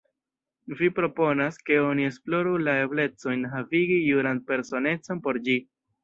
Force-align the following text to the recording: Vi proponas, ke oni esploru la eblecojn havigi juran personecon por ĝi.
Vi 0.77 0.87
proponas, 0.99 1.59
ke 1.67 1.75
oni 1.89 2.07
esploru 2.11 2.53
la 2.67 2.73
eblecojn 2.85 3.43
havigi 3.51 3.97
juran 4.05 4.41
personecon 4.47 5.21
por 5.29 5.41
ĝi. 5.49 5.59